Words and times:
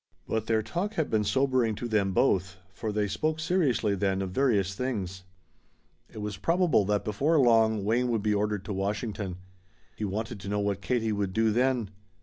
But 0.27 0.47
their 0.47 0.63
talk 0.63 0.95
had 0.95 1.11
been 1.11 1.23
sobering 1.23 1.75
to 1.75 1.87
them 1.87 2.11
both, 2.11 2.57
for 2.73 2.91
they 2.91 3.07
spoke 3.07 3.39
seriously 3.39 3.93
then 3.93 4.23
of 4.23 4.31
various 4.31 4.73
things. 4.73 5.25
It 6.11 6.17
was 6.23 6.37
probable 6.37 6.85
that 6.85 7.05
before 7.05 7.37
long 7.37 7.85
Wayne 7.85 8.09
would 8.09 8.23
be 8.23 8.33
ordered 8.33 8.65
to 8.65 8.73
Washington. 8.73 9.35
He 9.95 10.03
wanted 10.05 10.39
to 10.39 10.49
know 10.49 10.59
what 10.59 10.81
Katie 10.81 11.11
would 11.13 11.33
do 11.33 11.51
then. 11.51 11.91